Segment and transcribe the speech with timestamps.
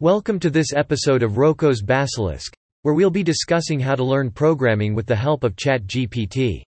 [0.00, 2.52] Welcome to this episode of Roko's Basilisk,
[2.82, 6.64] where we'll be discussing how to learn programming with the help of ChatGPT.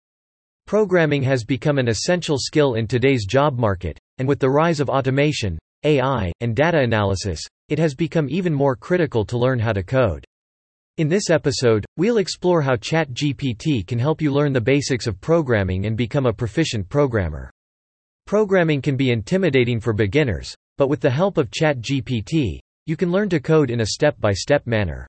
[0.65, 4.89] Programming has become an essential skill in today's job market, and with the rise of
[4.89, 7.39] automation, AI, and data analysis,
[7.69, 10.25] it has become even more critical to learn how to code.
[10.97, 15.85] In this episode, we'll explore how ChatGPT can help you learn the basics of programming
[15.85, 17.51] and become a proficient programmer.
[18.25, 23.29] Programming can be intimidating for beginners, but with the help of ChatGPT, you can learn
[23.29, 25.07] to code in a step-by-step manner.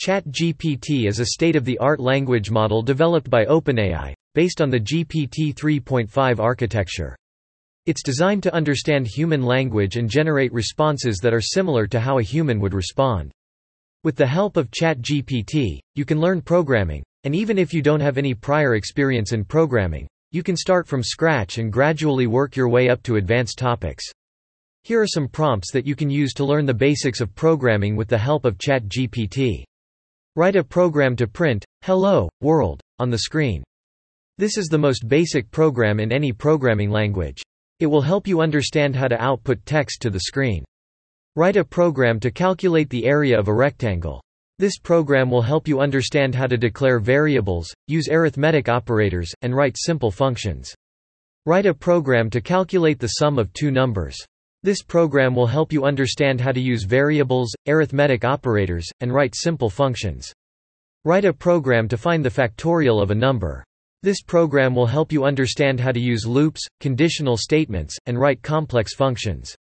[0.00, 7.16] ChatGPT is a state-of-the-art language model developed by OpenAI, based on the GPT 3.5 architecture.
[7.86, 12.22] It's designed to understand human language and generate responses that are similar to how a
[12.22, 13.32] human would respond.
[14.04, 18.18] With the help of ChatGPT, you can learn programming, and even if you don't have
[18.18, 22.88] any prior experience in programming, you can start from scratch and gradually work your way
[22.88, 24.04] up to advanced topics.
[24.84, 28.08] Here are some prompts that you can use to learn the basics of programming with
[28.08, 29.64] the help of ChatGPT.
[30.36, 33.62] Write a program to print, Hello, World, on the screen.
[34.38, 37.42] This is the most basic program in any programming language.
[37.80, 40.64] It will help you understand how to output text to the screen.
[41.34, 44.22] Write a program to calculate the area of a rectangle.
[44.58, 49.76] This program will help you understand how to declare variables, use arithmetic operators, and write
[49.78, 50.74] simple functions.
[51.46, 54.16] Write a program to calculate the sum of two numbers.
[54.64, 59.70] This program will help you understand how to use variables, arithmetic operators, and write simple
[59.70, 60.32] functions.
[61.04, 63.62] Write a program to find the factorial of a number.
[64.02, 68.96] This program will help you understand how to use loops, conditional statements, and write complex
[68.96, 69.54] functions.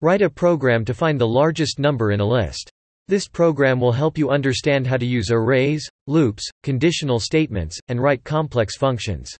[0.00, 2.70] Write a program to find the largest number in a list.
[3.08, 8.24] This program will help you understand how to use arrays, loops, conditional statements, and write
[8.24, 9.30] complex functions.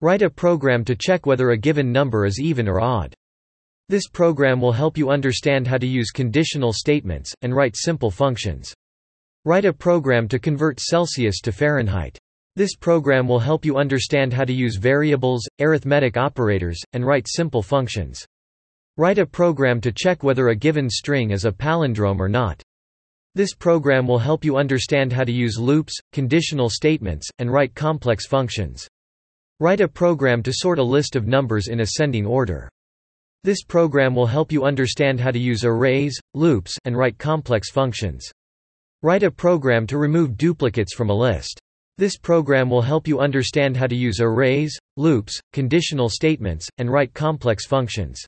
[0.00, 3.14] Write a program to check whether a given number is even or odd.
[3.90, 8.72] This program will help you understand how to use conditional statements, and write simple functions.
[9.44, 12.18] Write a program to convert Celsius to Fahrenheit.
[12.56, 17.62] This program will help you understand how to use variables, arithmetic operators, and write simple
[17.62, 18.24] functions.
[18.96, 22.62] Write a program to check whether a given string is a palindrome or not.
[23.34, 28.26] This program will help you understand how to use loops, conditional statements, and write complex
[28.26, 28.88] functions.
[29.60, 32.70] Write a program to sort a list of numbers in ascending order.
[33.44, 38.26] This program will help you understand how to use arrays, loops, and write complex functions.
[39.02, 41.60] Write a program to remove duplicates from a list.
[41.98, 47.12] This program will help you understand how to use arrays, loops, conditional statements, and write
[47.12, 48.24] complex functions.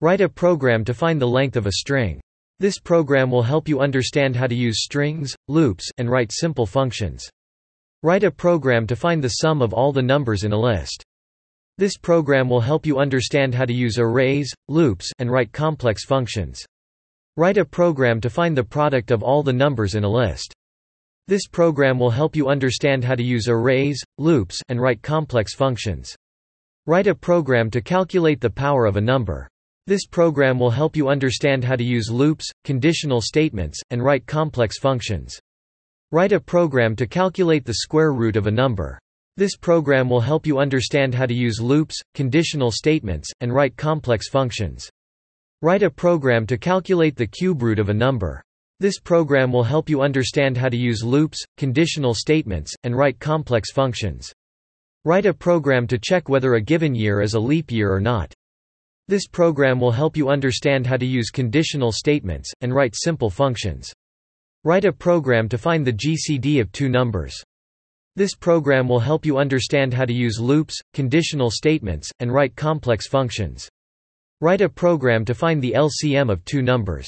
[0.00, 2.20] Write a program to find the length of a string.
[2.60, 7.28] This program will help you understand how to use strings, loops, and write simple functions.
[8.04, 11.02] Write a program to find the sum of all the numbers in a list.
[11.78, 16.64] This program will help you understand how to use arrays, loops, and write complex functions.
[17.36, 20.54] Write a program to find the product of all the numbers in a list.
[21.28, 26.16] This program will help you understand how to use arrays, loops, and write complex functions.
[26.86, 29.46] Write a program to calculate the power of a number.
[29.86, 34.78] This program will help you understand how to use loops, conditional statements, and write complex
[34.78, 35.38] functions.
[36.10, 38.98] Write a program to calculate the square root of a number.
[39.38, 44.30] This program will help you understand how to use loops, conditional statements, and write complex
[44.30, 44.88] functions.
[45.60, 48.42] Write a program to calculate the cube root of a number.
[48.80, 53.72] This program will help you understand how to use loops, conditional statements, and write complex
[53.72, 54.32] functions.
[55.04, 58.32] Write a program to check whether a given year is a leap year or not.
[59.06, 63.92] This program will help you understand how to use conditional statements, and write simple functions.
[64.64, 67.44] Write a program to find the GCD of two numbers.
[68.16, 73.06] This program will help you understand how to use loops, conditional statements, and write complex
[73.06, 73.68] functions.
[74.40, 77.06] Write a program to find the LCM of two numbers.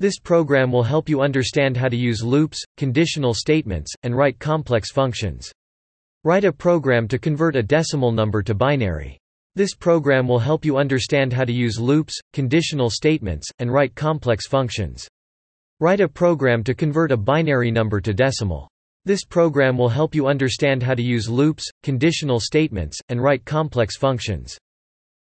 [0.00, 4.90] This program will help you understand how to use loops, conditional statements, and write complex
[4.90, 5.52] functions.
[6.24, 9.16] Write a program to convert a decimal number to binary.
[9.54, 14.48] This program will help you understand how to use loops, conditional statements, and write complex
[14.48, 15.06] functions.
[15.78, 18.68] Write a program to convert a binary number to decimal.
[19.06, 23.96] This program will help you understand how to use loops, conditional statements, and write complex
[23.96, 24.58] functions.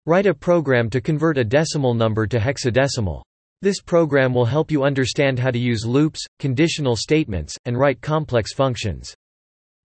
[0.07, 3.23] Write a program to convert a decimal number to hexadecimal.
[3.61, 8.55] This program will help you understand how to use loops, conditional statements, and write complex
[8.55, 9.17] functions.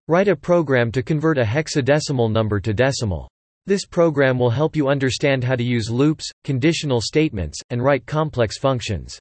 [0.06, 3.28] Write a program to convert a hexadecimal number to decimal.
[3.66, 8.58] This program will help you understand how to use loops, conditional statements, and write complex
[8.58, 9.18] functions.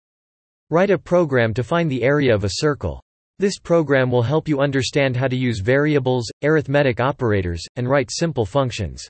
[0.70, 3.02] Write a program to find the area of a circle.
[3.40, 8.48] This program will help you understand how to use variables, arithmetic operators, and write simple
[8.48, 9.08] functions.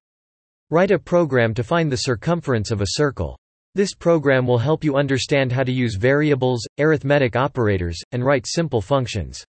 [0.70, 3.40] Write a program to find the circumference of a circle.
[3.74, 8.82] This program will help you understand how to use variables, arithmetic operators, and write simple
[8.82, 9.46] functions.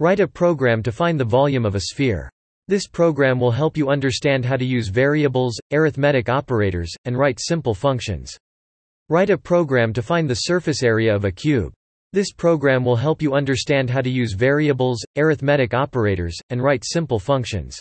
[0.00, 2.28] Write a program to find the volume of a sphere.
[2.66, 7.74] This program will help you understand how to use variables, arithmetic operators, and write simple
[7.74, 8.36] functions.
[9.08, 11.72] Write a program to find the surface area of a cube.
[12.12, 17.20] This program will help you understand how to use variables, arithmetic operators, and write simple
[17.20, 17.80] functions.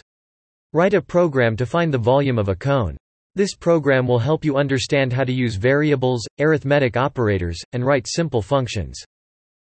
[0.72, 2.96] Write a program to find the volume of a cone.
[3.34, 8.44] This program will help you understand how to use variables, arithmetic operators, and write simple
[8.44, 9.04] functions.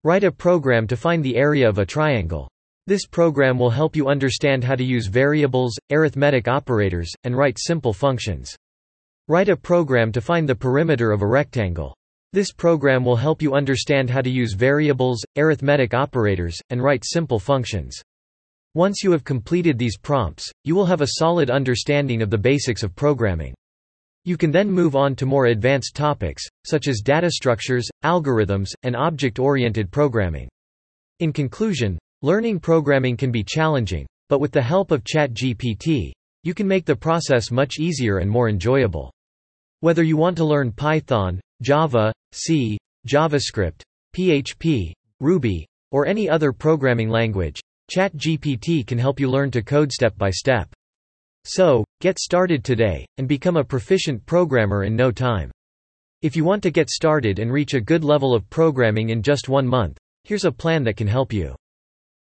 [0.05, 2.49] Write a program to find the area of a triangle.
[2.87, 7.93] This program will help you understand how to use variables, arithmetic operators, and write simple
[7.93, 8.57] functions.
[9.29, 11.95] Write a program to find the perimeter of a rectangle.
[12.37, 17.39] This program will help you understand how to use variables, arithmetic operators, and write simple
[17.39, 17.99] functions.
[18.75, 22.83] Once you have completed these prompts, you will have a solid understanding of the basics
[22.83, 23.55] of programming.
[24.27, 28.95] You can then move on to more advanced topics, such as data structures, algorithms, and
[28.95, 30.51] object-oriented programming.
[31.21, 36.13] In conclusion, learning programming can be challenging, but with the help of ChatGPT,
[36.43, 39.11] you can make the process much easier and more enjoyable.
[39.81, 42.77] Whether you want to learn Python, Java, C,
[43.09, 43.81] JavaScript,
[44.15, 47.61] PHP, Ruby, or any other programming language,
[47.91, 50.69] ChatGPT can help you learn to code step by step.
[51.45, 55.51] So, get started today, and become a proficient programmer in no time.
[56.23, 59.49] If you want to get started and reach a good level of programming in just
[59.49, 61.55] one month, here's a plan that can help you.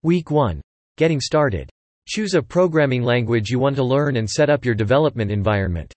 [0.02, 0.60] Week 1.
[0.96, 1.68] Getting started.
[2.08, 5.92] Choose a programming language you want to learn and set up your development environment.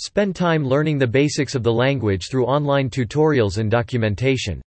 [0.00, 4.60] Spend time learning the basics of the language through online tutorials and documentation.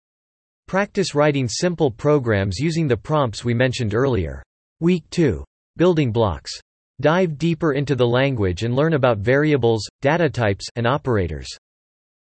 [0.68, 4.42] Practice writing simple programs using the prompts we mentioned earlier.
[4.80, 5.42] Week 2.
[5.78, 6.52] Building blocks.
[7.00, 11.48] Dive deeper into the language and learn about variables, data types, and operators.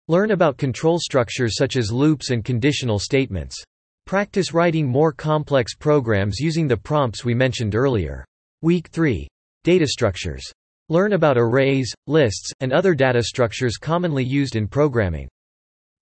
[0.07, 3.61] Learn about control structures such as loops and conditional statements.
[4.07, 8.25] Practice writing more complex programs using the prompts we mentioned earlier.
[8.63, 9.27] Week 3.
[9.65, 10.53] Data structures.
[10.89, 15.29] Learn about arrays, lists, and other data structures commonly used in programming.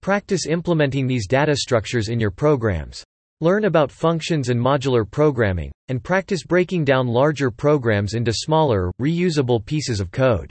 [0.02, 3.04] Practice implementing these data structures in your programs.
[3.42, 9.64] Learn about functions and modular programming, and practice breaking down larger programs into smaller, reusable
[9.64, 10.50] pieces of code.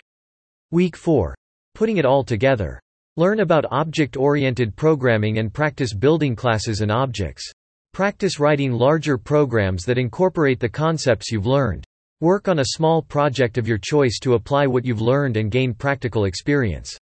[0.71, 1.35] Week 4.
[1.73, 2.79] Putting it all together.
[3.17, 7.51] Learn about object-oriented programming and practice building classes and objects.
[7.93, 11.83] Practice writing larger programs that incorporate the concepts you've learned.
[12.21, 15.73] Work on a small project of your choice to apply what you've learned and gain
[15.73, 16.97] practical experience.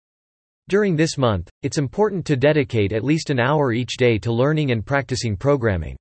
[0.70, 4.70] During this month, it's important to dedicate at least an hour each day to learning
[4.70, 5.98] and practicing programming.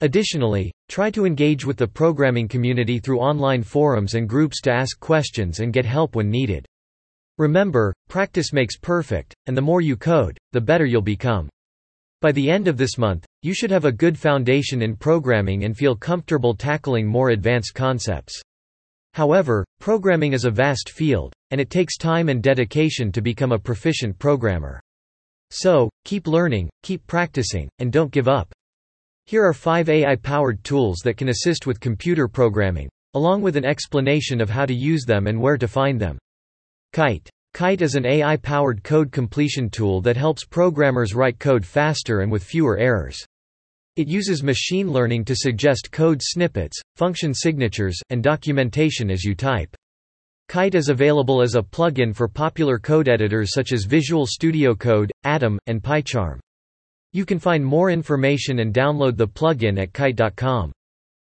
[0.00, 4.98] Additionally, try to engage with the programming community through online forums and groups to ask
[4.98, 6.66] questions and get help when needed.
[7.38, 11.48] Remember, practice makes perfect, and the more you code, the better you'll become.
[12.20, 15.74] By the end of this month, you should have a good foundation in programming and
[15.74, 18.38] feel comfortable tackling more advanced concepts.
[19.14, 23.58] However, programming is a vast field, and it takes time and dedication to become a
[23.58, 24.80] proficient programmer.
[25.50, 28.52] So, keep learning, keep practicing, and don't give up.
[29.24, 34.42] Here are five AI-powered tools that can assist with computer programming, along with an explanation
[34.42, 36.18] of how to use them and where to find them.
[36.92, 37.30] Kite.
[37.52, 42.44] Kite is an AI-powered code completion tool that helps programmers write code faster and with
[42.44, 43.18] fewer errors.
[43.96, 49.74] It uses machine learning to suggest code snippets, function signatures, and documentation as you type.
[50.48, 55.10] Kite is available as a plugin for popular code editors such as Visual Studio Code,
[55.24, 56.38] Atom, and PyCharm.
[57.12, 60.72] You can find more information and download the plugin at kite.com.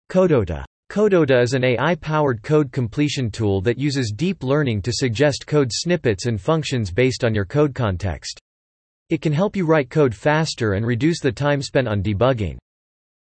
[0.09, 0.63] Codota.
[0.89, 6.27] Codota is an AI-powered code completion tool that uses deep learning to suggest code snippets
[6.27, 8.39] and functions based on your code context.
[9.09, 12.57] It can help you write code faster and reduce the time spent on debugging.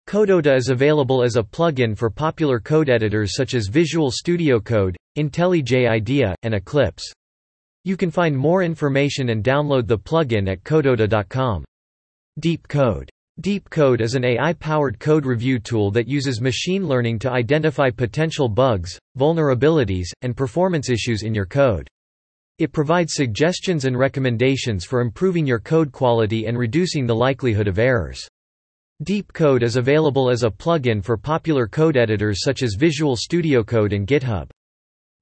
[0.09, 4.97] Codota is available as a plugin for popular code editors such as Visual Studio Code,
[5.19, 7.13] IntelliJ IDEA, and Eclipse.
[7.85, 11.65] You can find more information and download the plugin at codota.com.
[12.39, 13.11] Deep Code.
[13.41, 18.49] Deep Code is an AI-powered code review tool that uses machine learning to identify potential
[18.49, 21.87] bugs, vulnerabilities, and performance issues in your code.
[22.59, 27.79] It provides suggestions and recommendations for improving your code quality and reducing the likelihood of
[27.79, 28.27] errors.
[29.05, 33.63] Deep Code is available as a plugin for popular code editors such as Visual Studio
[33.63, 34.51] Code and GitHub.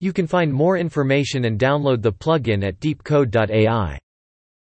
[0.00, 3.98] You can find more information and download the plugin at deepcode.ai.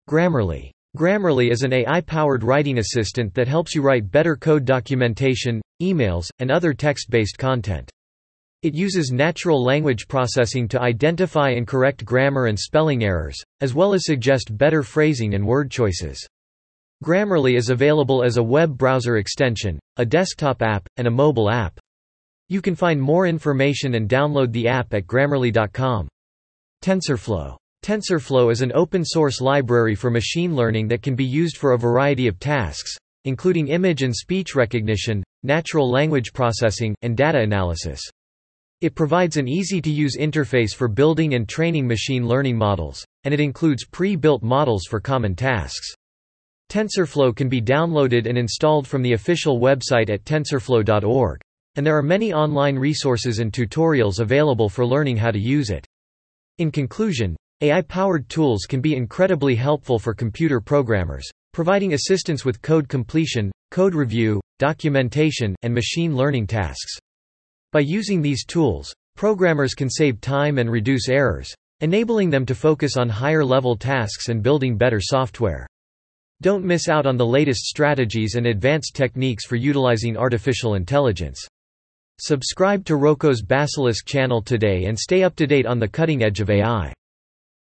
[0.08, 0.70] Grammarly.
[0.94, 6.50] Grammarly is an AI-powered writing assistant that helps you write better code documentation, emails, and
[6.50, 7.90] other text-based content.
[8.60, 13.94] It uses natural language processing to identify and correct grammar and spelling errors, as well
[13.94, 16.26] as suggest better phrasing and word choices.
[17.02, 21.80] Grammarly is available as a web browser extension, a desktop app, and a mobile app.
[22.50, 26.06] You can find more information and download the app at grammarly.com.
[26.84, 27.56] TensorFlow.
[27.84, 32.28] TensorFlow is an open-source library for machine learning that can be used for a variety
[32.28, 38.00] of tasks, including image and speech recognition, natural language processing, and data analysis.
[38.82, 43.84] It provides an easy-to-use interface for building and training machine learning models, and it includes
[43.84, 45.92] pre-built models for common tasks.
[46.70, 51.40] TensorFlow can be downloaded and installed from the official website at tensorflow.org.
[51.74, 55.84] And there are many online resources and tutorials available for learning how to use it.
[56.58, 62.88] In conclusion, AI-powered tools can be incredibly helpful for computer programmers, providing assistance with code
[62.88, 66.98] completion, code review, documentation, and machine learning tasks.
[67.70, 72.96] By using these tools, programmers can save time and reduce errors, enabling them to focus
[72.96, 75.64] on higher-level tasks and building better software.
[76.40, 81.46] Don't miss out on the latest strategies and advanced techniques for utilizing artificial intelligence.
[82.18, 86.40] Subscribe to Roko's Basilisk channel today and stay up to date on the cutting edge
[86.40, 86.92] of AI.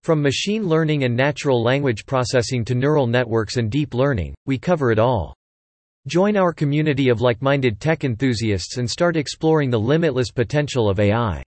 [0.03, 4.91] From machine learning and natural language processing to neural networks and deep learning, we cover
[4.91, 5.36] it all.
[6.08, 11.44] Join our community of like-minded tech enthusiasts and start exploring the limitless potential of AI.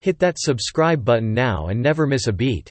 [0.00, 2.68] Hit that subscribe button now and never miss a beat.